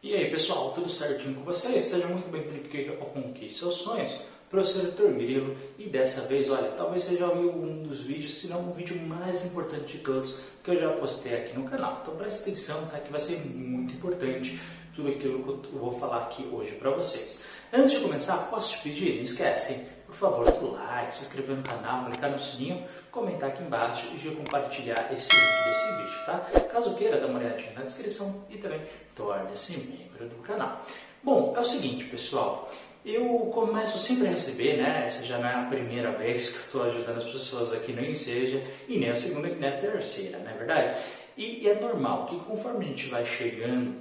[0.00, 1.82] E aí pessoal, tudo certinho com vocês?
[1.82, 4.12] Seja muito bem-vindo aqui ao Conquiste Seus Sonhos,
[4.48, 8.74] professor Heitor Grilo e dessa vez, olha, talvez seja um dos vídeos, se não o
[8.74, 11.98] vídeo mais importante de todos que eu já postei aqui no canal.
[12.00, 13.00] Então preste atenção, tá?
[13.00, 14.60] que vai ser muito importante
[14.94, 17.42] tudo aquilo que eu vou falar aqui hoje para vocês.
[17.72, 21.62] Antes de começar, posso te pedir, não esquece, por favor, do like, se inscrever no
[21.64, 26.38] canal, clicar no sininho, comentar aqui embaixo e já compartilhar esse link desse vídeo, tá?
[26.70, 28.80] Caso queira, dá uma olhadinha na descrição e também
[29.14, 30.82] torne-se membro do canal.
[31.22, 32.70] Bom, é o seguinte, pessoal,
[33.04, 35.04] eu começo sempre a receber, né?
[35.06, 38.62] Essa já não é a primeira vez que estou ajudando as pessoas aqui no Enseja
[38.86, 41.00] e nem a segunda e nem a terceira, não é verdade?
[41.36, 43.96] E, e é normal que conforme a gente vai chegando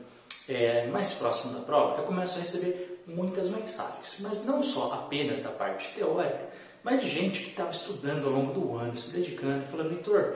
[0.49, 5.41] é, mais próximo da prova, eu começo a receber muitas mensagens, mas não só apenas
[5.41, 6.49] da parte teórica,
[6.87, 10.35] mas de gente que estava estudando ao longo do ano, se dedicando, falando, Heitor,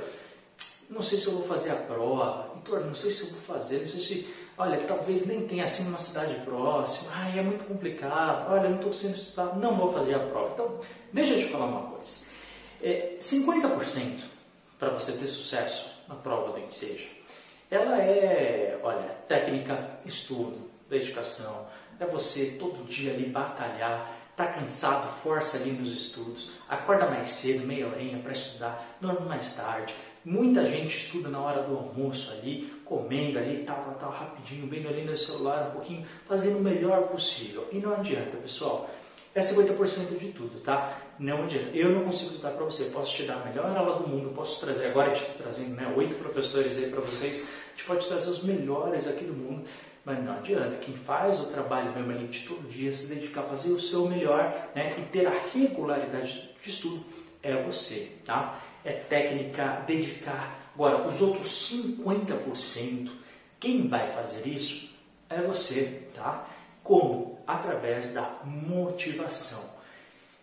[0.89, 3.79] não sei se eu vou fazer a prova, Heitor, não sei se eu vou fazer,
[3.79, 8.51] não sei se, olha, talvez nem tenha assim uma cidade próxima, ai, é muito complicado,
[8.51, 10.51] olha, não estou conseguindo estudar, não vou fazer a prova.
[10.53, 10.79] Então,
[11.13, 12.25] deixa eu te falar uma coisa.
[12.81, 14.19] É, 50%
[14.77, 17.07] para você ter sucesso na prova do Enseja,
[17.69, 21.65] ela é, olha, técnica, estudo, dedicação,
[21.97, 27.67] é você todo dia ali batalhar, tá cansado, força ali nos estudos, acorda mais cedo,
[27.67, 29.93] meia horinha para estudar, dorme mais tarde.
[30.25, 34.87] Muita gente estuda na hora do almoço ali, comendo ali, tal, tal, tal, rapidinho, vendo
[34.87, 37.67] ali no celular um pouquinho, fazendo o melhor possível.
[37.71, 38.89] E não adianta, pessoal.
[39.33, 40.97] É 50% de tudo, tá?
[41.21, 41.77] Não adianta.
[41.77, 42.85] Eu não consigo dar para você.
[42.85, 46.15] Posso te dar a melhor aula do mundo, posso trazer, agora está trazendo né, oito
[46.15, 47.53] professores aí para vocês.
[47.67, 49.63] A gente pode trazer os melhores aqui do mundo.
[50.03, 53.43] Mas não adianta, quem faz o trabalho mesmo ali de todo dia, se dedicar a
[53.43, 57.05] fazer o seu melhor né, e ter a regularidade de estudo,
[57.43, 58.59] é você, tá?
[58.83, 60.71] É técnica, dedicar.
[60.73, 63.11] Agora, os outros 50%,
[63.59, 64.89] quem vai fazer isso
[65.29, 66.47] é você, tá?
[66.83, 67.39] Como?
[67.45, 69.70] Através da motivação.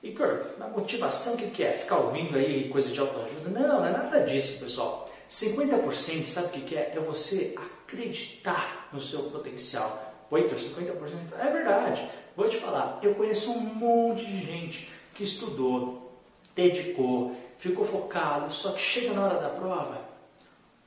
[0.03, 1.73] Heitor, a motivação o que, que é?
[1.73, 3.51] Ficar ouvindo aí coisa de autoajuda?
[3.51, 5.09] Não, não é nada disso, pessoal.
[5.29, 6.93] 50% sabe o que, que é?
[6.95, 10.15] É você acreditar no seu potencial.
[10.31, 10.93] 8 50%?
[11.39, 12.09] É verdade.
[12.37, 16.13] Vou te falar, eu conheço um monte de gente que estudou,
[16.55, 20.01] dedicou, ficou focado, só que chega na hora da prova,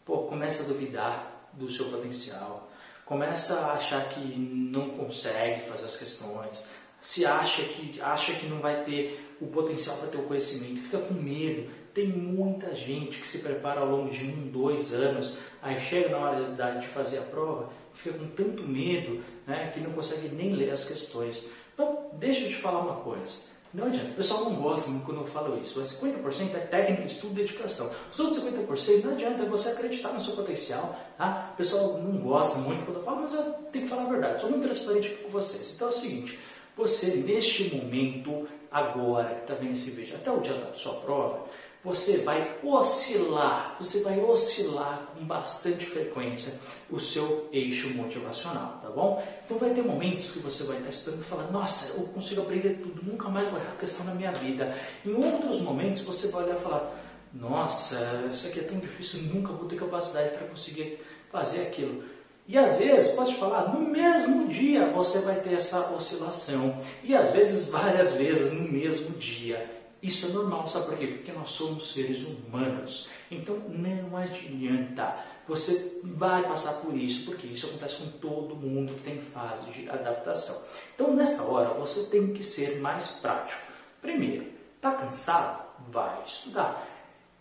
[0.05, 2.69] pô, começa a duvidar do seu potencial,
[3.05, 6.69] começa a achar que não consegue fazer as questões,
[7.01, 10.99] se acha que acha que não vai ter o potencial para ter o conhecimento, fica
[10.99, 15.79] com medo, tem muita gente que se prepara ao longo de um, dois anos, aí
[15.79, 20.29] chega na hora de fazer a prova, fica com tanto medo né, que não consegue
[20.29, 21.49] nem ler as questões.
[21.73, 23.51] Então, deixa eu te falar uma coisa.
[23.73, 25.79] Não adianta, o pessoal não gosta muito quando eu falo isso.
[25.79, 27.89] Mas 50% é técnica, estudo e dedicação.
[28.11, 30.99] Os outros 50% não adianta, você acreditar no seu potencial.
[31.17, 31.51] Tá?
[31.53, 34.41] O pessoal não gosta muito quando eu falo, mas eu tenho que falar a verdade.
[34.41, 35.73] Sou muito transparente com vocês.
[35.75, 36.37] Então é o seguinte:
[36.75, 41.45] você, neste momento, agora que está vendo esse vídeo, até o dia da sua prova,
[41.83, 46.53] você vai oscilar, você vai oscilar com bastante frequência
[46.91, 49.25] o seu eixo motivacional, tá bom?
[49.43, 52.75] Então vai ter momentos que você vai estar estudando e falar, nossa, eu consigo aprender
[52.75, 54.75] tudo, nunca mais vou errar questão na minha vida.
[55.03, 59.51] Em outros momentos você vai olhar e falar, nossa, isso aqui é tão difícil, nunca
[59.51, 60.99] vou ter capacidade para conseguir
[61.31, 62.03] fazer aquilo.
[62.47, 66.77] E às vezes, posso te falar, no mesmo dia você vai ter essa oscilação.
[67.03, 69.81] E às vezes, várias vezes no mesmo dia.
[70.01, 71.07] Isso é normal, sabe por quê?
[71.07, 73.07] Porque nós somos seres humanos.
[73.29, 75.15] Então não adianta.
[75.47, 79.87] Você vai passar por isso, porque isso acontece com todo mundo que tem fase de
[79.89, 80.63] adaptação.
[80.95, 83.61] Então nessa hora você tem que ser mais prático.
[84.01, 85.63] Primeiro, está cansado?
[85.91, 86.87] Vai estudar.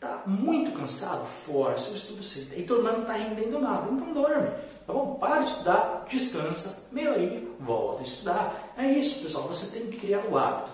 [0.01, 1.27] Está muito cansado?
[1.27, 2.63] Força o estudo sempre.
[2.63, 4.49] Então não está rendendo nada, então dorme.
[4.87, 5.17] Tá bom?
[5.17, 8.73] Para de estudar, descansa, meia horinha, volta a estudar.
[8.79, 9.47] É isso, pessoal.
[9.49, 10.71] Você tem que criar o hábito.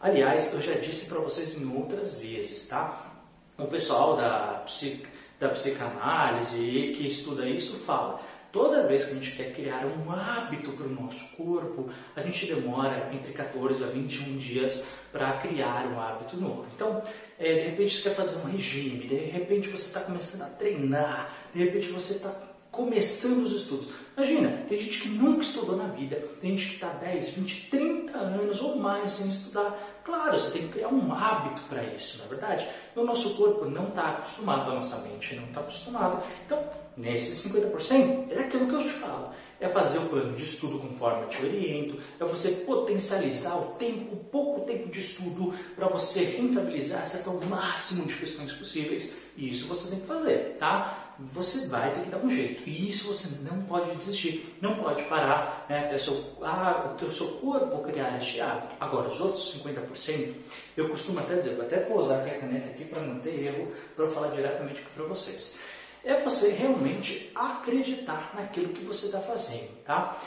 [0.00, 3.12] Aliás, eu já disse para vocês em outras vezes, tá?
[3.58, 5.06] O pessoal da, psic,
[5.38, 8.18] da psicanálise que estuda isso fala,
[8.52, 12.46] toda vez que a gente quer criar um hábito para o nosso corpo, a gente
[12.46, 16.66] demora entre 14 a 21 dias para criar um hábito novo.
[16.74, 17.02] Então,
[17.38, 21.34] é, de repente você quer fazer um regime, de repente você está começando a treinar,
[21.54, 22.30] de repente você está
[22.70, 23.88] começando os estudos.
[24.20, 28.18] Imagina, tem gente que nunca estudou na vida, tem gente que está 10, 20, 30
[28.18, 29.74] anos ou mais sem estudar.
[30.04, 32.68] Claro, você tem que criar um hábito para isso, na é verdade.
[32.94, 36.22] O nosso corpo não está acostumado, a nossa mente não está acostumado.
[36.44, 36.62] Então,
[36.98, 39.30] nesses 50%, é aquilo que eu te falo.
[39.58, 44.14] É fazer o plano de estudo conforme eu te oriento, é você potencializar o tempo,
[44.14, 49.16] o pouco tempo de estudo, para você rentabilizar, acertar o máximo de questões possíveis.
[49.34, 51.09] E isso você tem que fazer, tá?
[51.32, 52.68] Você vai ter que dar um jeito.
[52.68, 55.86] E isso você não pode desistir, não pode parar, né?
[55.86, 58.74] Até seu, ah, o seu corpo criar este hábito.
[58.80, 60.34] Agora, os outros 50%,
[60.76, 64.04] eu costumo até dizer, vou até pousar a caneta aqui para não ter erro, para
[64.06, 65.60] eu falar diretamente para vocês.
[66.02, 70.18] É você realmente acreditar naquilo que você está fazendo, tá?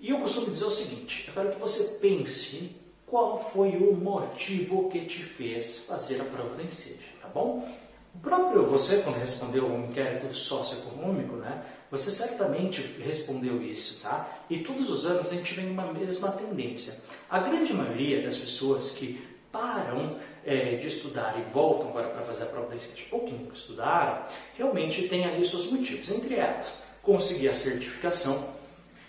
[0.00, 2.76] E eu costumo dizer o seguinte, eu quero que você pense
[3.06, 7.66] qual foi o motivo que te fez fazer a prova da Enseja, tá bom?
[8.14, 14.28] O próprio você, quando respondeu o inquérito socioeconômico, né, você certamente respondeu isso, tá?
[14.50, 17.02] E todos os anos a gente vem uma mesma tendência.
[17.30, 22.44] A grande maioria das pessoas que param é, de estudar e voltam agora para fazer
[22.44, 24.24] a prova da Enseja, pouquinho que estudaram,
[24.56, 26.10] realmente tem ali seus motivos.
[26.10, 28.52] Entre elas, conseguir a certificação.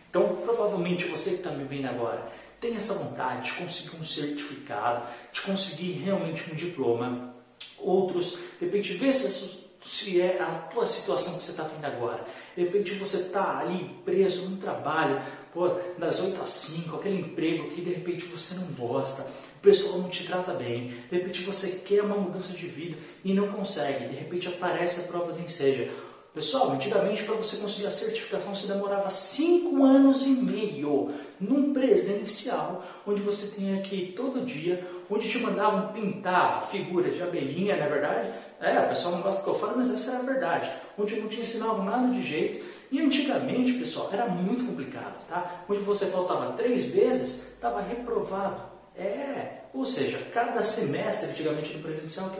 [0.10, 5.08] Então, provavelmente você que está me vendo agora tem essa vontade de conseguir um certificado,
[5.32, 7.36] de conseguir realmente um diploma.
[7.82, 12.26] Outros, de repente, vê se, se é a tua situação que você está tendo agora.
[12.56, 15.22] De repente você está ali preso num trabalho,
[15.54, 20.00] pô, das 8 às 5, aquele emprego que de repente você não gosta, o pessoal
[20.00, 24.10] não te trata bem, de repente você quer uma mudança de vida e não consegue,
[24.10, 25.90] de repente aparece a prova do enseja.
[26.34, 32.84] Pessoal, antigamente para você conseguir a certificação você demorava 5 anos e meio num presencial,
[33.06, 37.86] onde você tinha que ir todo dia, onde te mandavam pintar figuras de abelhinha, na
[37.86, 38.30] é verdade.
[38.60, 40.72] É, o pessoal não gosta que eu falo, mas essa era a verdade.
[40.98, 42.64] Onde não te ensinavam nada de jeito.
[42.92, 45.64] E antigamente, pessoal, era muito complicado, tá?
[45.68, 48.62] Onde você faltava três vezes, estava reprovado.
[48.96, 52.32] É, ou seja, cada semestre antigamente no presencial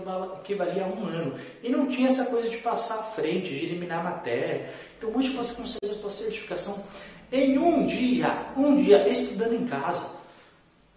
[0.42, 1.40] equivalia a um ano.
[1.62, 4.74] E não tinha essa coisa de passar à frente, de eliminar a matéria.
[4.98, 6.84] Então hoje você consegue a sua certificação
[7.32, 10.18] em um dia, um dia estudando em casa.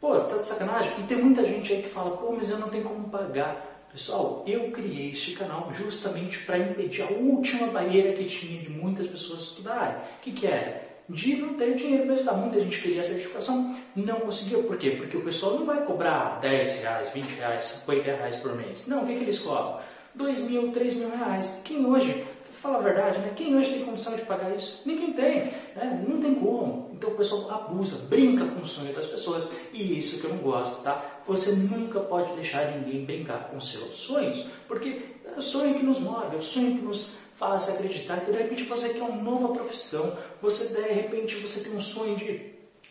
[0.01, 0.93] Pô, tá de sacanagem?
[0.99, 3.71] E tem muita gente aí que fala, pô, mas eu não tenho como pagar.
[3.93, 9.07] Pessoal, eu criei este canal justamente para impedir a última barreira que tinha de muitas
[9.07, 9.97] pessoas estudarem.
[9.97, 10.92] O que, que era?
[11.09, 12.35] De não ter dinheiro para estudar.
[12.35, 14.63] Muita gente queria a certificação, não conseguiu.
[14.65, 14.93] Por quê?
[14.93, 18.87] Porque o pessoal não vai cobrar 10 reais, 20 reais, 50 reais por mês.
[18.87, 19.81] Não, o que, que eles cobram?
[20.15, 21.61] 2 mil, 3 mil reais.
[21.65, 22.25] Quem hoje,
[22.61, 23.33] fala a verdade, né?
[23.35, 24.83] quem hoje tem condição de pagar isso?
[24.85, 26.05] Ninguém tem, né?
[26.07, 26.91] não tem como.
[26.93, 30.39] Então o pessoal abusa, brinca com o sonho das pessoas e isso que eu não
[30.39, 31.05] gosto, tá?
[31.27, 35.99] Você nunca pode deixar ninguém brincar com seus sonhos, porque é o sonho que nos
[35.99, 38.19] move, é o sonho que nos faz acreditar.
[38.19, 42.15] Então, de repente, você quer uma nova profissão, você, de repente, você tem um sonho
[42.15, 42.41] de,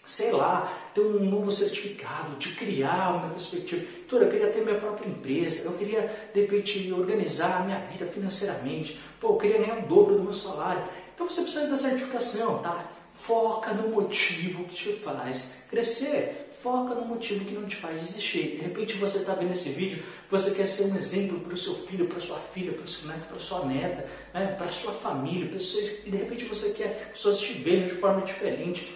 [0.05, 3.85] sei lá, ter um novo certificado, de criar uma perspectiva.
[4.05, 8.05] Então, eu queria ter minha própria empresa, eu queria, de repente, organizar a minha vida
[8.05, 8.99] financeiramente.
[9.21, 10.83] Pô, eu queria ganhar o dobro do meu salário.
[11.15, 12.91] Então, você precisa da certificação, tá?
[13.13, 16.50] Foca no motivo que te faz crescer.
[16.61, 18.57] Foca no motivo que não te faz desistir.
[18.57, 21.73] De repente você está vendo esse vídeo, você quer ser um exemplo para o seu
[21.73, 24.55] filho, para sua filha, para o seu neto, para sua neta, né?
[24.57, 25.49] para sua família,
[26.05, 28.95] e de repente você quer que pessoas te vejam de forma diferente.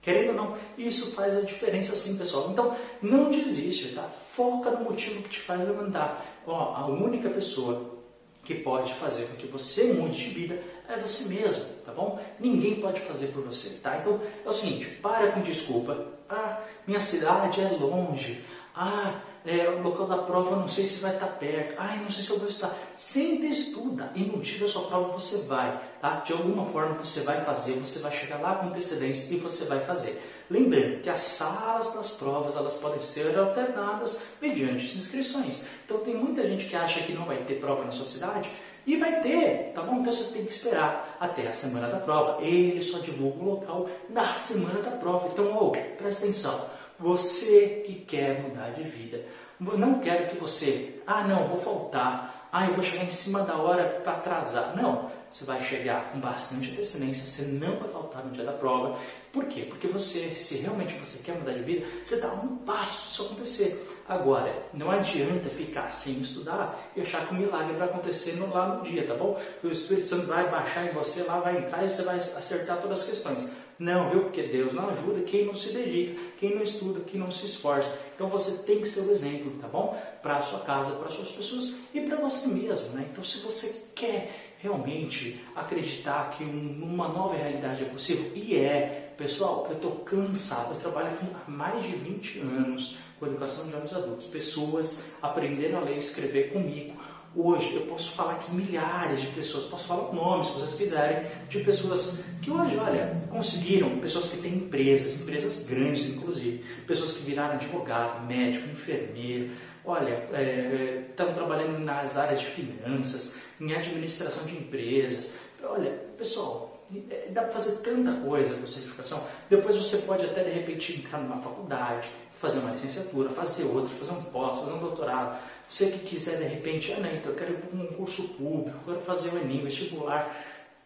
[0.00, 2.50] Querendo ou não, isso faz a diferença sim, pessoal.
[2.50, 4.02] Então, não desiste, tá?
[4.02, 6.42] Foca no motivo que te faz levantar.
[6.46, 8.02] Ó, a única pessoa
[8.44, 12.20] que pode fazer com que você mude de vida é você mesmo, tá bom?
[12.38, 13.98] Ninguém pode fazer por você, tá?
[13.98, 16.13] Então é o seguinte, para com desculpa.
[16.28, 18.44] Ah, minha cidade é longe.
[18.74, 21.74] Ah, é, o local da prova não sei se vai estar perto.
[21.78, 22.74] Ah, não sei se eu vou estar.
[22.96, 26.20] Sempre estuda e no dia da sua prova você vai, tá?
[26.20, 29.80] De alguma forma você vai fazer, você vai chegar lá com antecedência e você vai
[29.80, 30.22] fazer.
[30.50, 35.64] Lembrando que as salas das provas elas podem ser alternadas mediante inscrições.
[35.84, 38.50] Então tem muita gente que acha que não vai ter prova na sua cidade
[38.86, 40.00] e vai ter, tá bom?
[40.00, 42.42] Então você tem que esperar até a semana da prova.
[42.42, 45.28] Ele só divulga o local na semana da prova.
[45.32, 46.66] Então, oh, presta atenção.
[46.98, 49.24] Você que quer mudar de vida,
[49.58, 53.56] não quero que você, ah não, vou faltar, ah eu vou chegar em cima da
[53.56, 54.76] hora para atrasar.
[54.76, 58.96] Não, você vai chegar com bastante antecedência, você não vai faltar no dia da prova.
[59.32, 59.62] Por quê?
[59.68, 63.84] Porque você, se realmente você quer mudar de vida, você dá um passo isso acontecer.
[64.08, 68.84] Agora, não adianta ficar sem estudar e achar que o milagre vai acontecer lá no
[68.84, 69.40] dia, tá bom?
[69.64, 73.00] O Espírito Santo vai baixar em você, lá vai entrar e você vai acertar todas
[73.00, 73.50] as questões.
[73.76, 74.22] Não, viu?
[74.22, 77.92] Porque Deus não ajuda quem não se dedica, quem não estuda, quem não se esforça.
[78.14, 80.00] Então você tem que ser o exemplo, tá bom?
[80.22, 83.08] Para a sua casa, para as suas pessoas e para você mesmo, né?
[83.10, 89.66] Então se você quer realmente acreditar que uma nova realidade é possível, e é, pessoal,
[89.68, 94.26] eu estou cansado, eu trabalho há mais de 20 anos com educação de jovens adultos,
[94.26, 96.96] pessoas aprendendo a ler e escrever comigo,
[97.36, 101.60] Hoje eu posso falar que milhares de pessoas, posso falar nomes se vocês quiserem, de
[101.64, 107.54] pessoas que hoje, olha, conseguiram, pessoas que têm empresas, empresas grandes inclusive, pessoas que viraram
[107.54, 109.50] advogado, médico, enfermeiro,
[109.84, 115.30] olha, é, é estão trabalhando nas áreas de finanças, em administração de empresas.
[115.62, 119.26] Olha, pessoal, é, dá para fazer tanta coisa com certificação.
[119.50, 122.08] Depois você pode até de repente entrar numa faculdade,
[122.40, 125.38] fazer uma licenciatura, fazer outra, fazer um pós, fazer um doutorado.
[125.68, 128.78] Você que quiser de repente, ah, não, então eu quero ir para um curso público,
[128.84, 130.34] quero fazer o Enem, vestibular.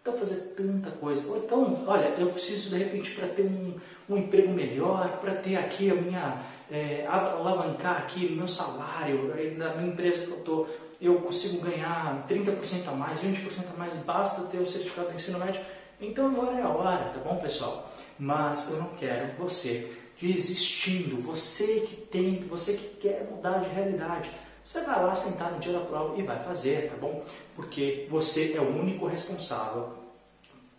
[0.00, 1.26] Então fazer tanta coisa.
[1.28, 3.74] Ou então, olha, eu preciso de repente para ter um,
[4.08, 9.74] um emprego melhor, para ter aqui a minha, é, alavancar aqui o meu salário, na
[9.74, 10.68] minha empresa que eu estou,
[11.00, 15.38] eu consigo ganhar 30% a mais, 20% a mais, basta ter o certificado de ensino
[15.38, 15.60] médio.
[16.00, 17.90] Então agora é a hora, tá bom pessoal?
[18.18, 24.30] Mas eu não quero você desistindo, você que tem, você que quer mudar de realidade.
[24.64, 27.24] Você vai lá sentar no dia da prova e vai fazer, tá bom?
[27.54, 29.94] Porque você é o único responsável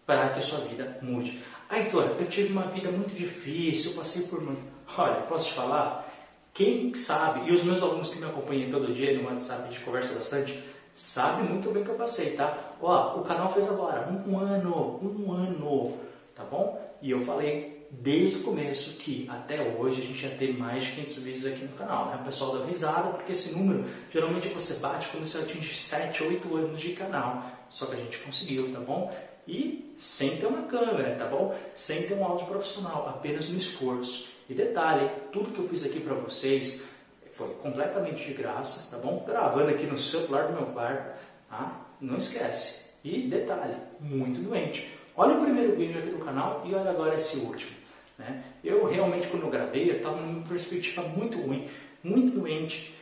[0.06, 1.42] para que a sua vida mude.
[1.72, 4.62] Heitor, eu tive uma vida muito difícil, eu passei por muito.
[4.98, 6.08] Olha, posso te falar?
[6.54, 9.80] Quem sabe, e os meus alunos que me acompanham todo dia no WhatsApp, a gente
[9.82, 10.62] conversa bastante,
[10.94, 12.76] sabe muito bem que eu passei, tá?
[12.82, 15.98] Ó, o canal fez agora um ano, um ano,
[16.36, 16.80] tá bom?
[17.02, 20.92] E eu falei desde o começo que até hoje a gente já tem mais de
[20.92, 22.08] 500 vídeos aqui no canal.
[22.08, 22.18] Né?
[22.22, 26.56] O pessoal dá risada porque esse número geralmente você bate quando você atinge 7, 8
[26.56, 27.46] anos de canal.
[27.70, 29.14] Só que a gente conseguiu, tá bom?
[29.48, 31.56] E sem ter uma câmera, tá bom?
[31.74, 34.28] Sem ter um áudio profissional, apenas no esforço.
[34.48, 36.84] E detalhe, tudo que eu fiz aqui para vocês
[37.32, 39.24] foi completamente de graça, tá bom?
[39.26, 41.18] Gravando aqui no celular do meu quarto,
[41.50, 41.86] tá?
[42.02, 42.90] Não esquece.
[43.04, 44.90] E detalhe, muito doente.
[45.16, 47.79] Olha o primeiro vídeo aqui do canal e olha agora esse último.
[48.20, 48.44] Né?
[48.62, 51.70] Eu realmente, quando eu gravei, eu estava numa perspectiva muito ruim,
[52.04, 52.94] muito doente.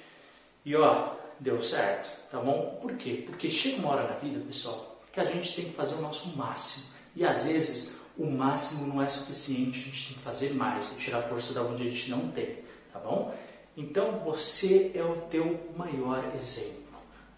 [0.64, 2.78] E ó, deu certo, tá bom?
[2.80, 3.24] Por quê?
[3.26, 6.38] Porque chega uma hora na vida, pessoal, que a gente tem que fazer o nosso
[6.38, 6.86] máximo.
[7.16, 11.24] E às vezes o máximo não é suficiente, a gente tem que fazer mais, tirar
[11.24, 12.60] força da onde a gente não tem,
[12.94, 13.36] tá bom?
[13.76, 16.78] Então você é o teu maior exemplo.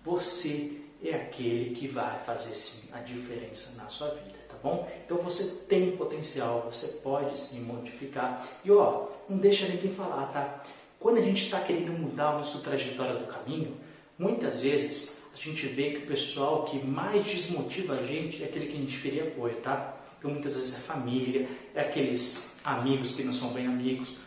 [0.03, 4.89] Você é aquele que vai fazer sim a diferença na sua vida bom?
[5.05, 8.45] Então você tem potencial, você pode sim modificar.
[8.63, 10.61] E ó, não deixa ninguém falar, tá?
[10.99, 13.77] Quando a gente está querendo mudar a nossa trajetória do caminho,
[14.17, 18.67] muitas vezes a gente vê que o pessoal que mais desmotiva a gente é aquele
[18.67, 19.95] que a gente queria apoio, tá?
[20.17, 24.17] Então muitas vezes é família, é aqueles amigos que não são bem amigos.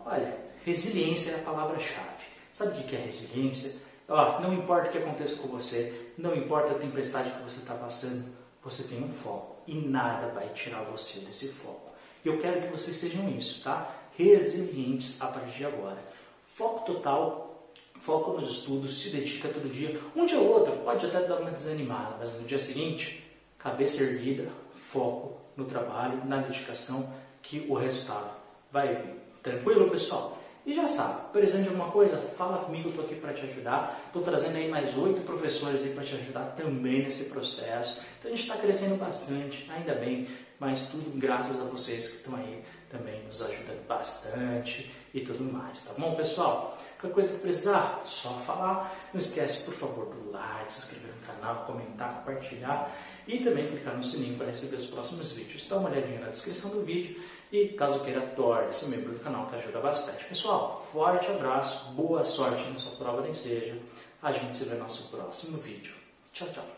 [0.00, 2.26] Olha, resiliência é a palavra-chave.
[2.52, 3.80] Sabe o que é resiliência?
[4.08, 7.74] Ó, não importa o que aconteça com você, não importa a tempestade que você está
[7.74, 8.26] passando,
[8.62, 11.92] você tem um foco e nada vai tirar você desse foco.
[12.24, 13.94] E eu quero que vocês sejam isso, tá?
[14.16, 15.98] Resilientes a partir de agora.
[16.44, 17.70] Foco total,
[18.00, 20.00] foco nos estudos, se dedica todo dia.
[20.14, 23.24] Um dia ou outro pode até dar uma desanimada, mas no dia seguinte,
[23.58, 28.30] cabeça erguida, foco no trabalho, na dedicação, que o resultado
[28.72, 29.14] vai vir.
[29.42, 30.35] Tranquilo, pessoal?
[30.66, 34.02] E já sabe, precisando de alguma coisa, fala comigo, estou aqui para te ajudar.
[34.08, 38.04] Estou trazendo aí mais oito professores aí para te ajudar também nesse processo.
[38.18, 40.26] Então a gente está crescendo bastante, ainda bem,
[40.58, 45.84] mas tudo graças a vocês que estão aí também nos ajudando bastante e tudo mais,
[45.84, 46.76] tá bom, pessoal?
[47.00, 48.92] Qualquer coisa que precisar, só falar.
[49.12, 52.92] Não esquece, por favor, do like, se inscrever no canal, comentar, compartilhar
[53.26, 55.68] e também clicar no sininho para receber os próximos vídeos.
[55.68, 59.56] Dá uma olhadinha na descrição do vídeo e caso queira, torne-se membro do canal que
[59.56, 60.24] ajuda bastante.
[60.24, 63.80] Pessoal, forte abraço, boa sorte na sua prova de ensejo.
[64.22, 65.94] A gente se vê no nosso próximo vídeo.
[66.32, 66.75] Tchau, tchau.